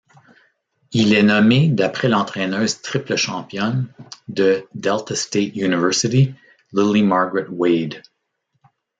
[0.93, 3.85] Il est nommé d'après l'entraîneuse triple championne
[4.29, 6.33] de Delta State University
[6.73, 8.01] Lily Margaret Wade.